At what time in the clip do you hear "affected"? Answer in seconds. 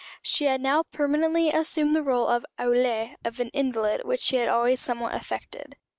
5.13-5.75